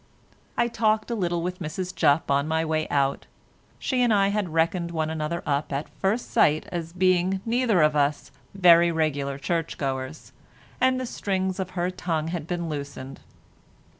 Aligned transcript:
I 0.57 0.67
talked 0.67 1.11
a 1.11 1.15
little 1.15 1.43
with 1.43 1.59
Mrs 1.59 1.93
Jupp 1.93 2.31
on 2.31 2.47
my 2.47 2.65
way 2.65 2.87
out. 2.89 3.27
She 3.77 4.01
and 4.01 4.11
I 4.11 4.29
had 4.29 4.49
reckoned 4.49 4.89
one 4.89 5.11
another 5.11 5.43
up 5.45 5.71
at 5.71 5.89
first 5.99 6.31
sight 6.31 6.67
as 6.71 6.91
being 6.91 7.39
neither 7.45 7.83
of 7.83 7.95
us 7.95 8.31
"very 8.55 8.91
regular 8.91 9.37
church 9.37 9.77
goers," 9.77 10.31
and 10.81 10.99
the 10.99 11.05
strings 11.05 11.59
of 11.59 11.69
her 11.77 11.91
tongue 11.91 12.29
had 12.29 12.47
been 12.47 12.67
loosened. 12.67 13.19